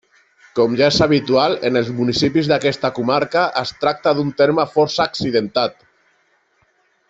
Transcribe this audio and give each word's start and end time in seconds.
Com 0.59 0.71
ja 0.77 0.85
és 0.85 0.95
habitual 1.05 1.57
en 1.69 1.77
els 1.81 1.91
municipis 1.99 2.49
d'aquesta 2.53 2.91
comarca, 2.97 3.45
es 3.63 3.75
tracta 3.85 4.15
d'un 4.21 4.35
terme 4.43 4.69
força 4.75 5.07
accidentat. 5.09 5.79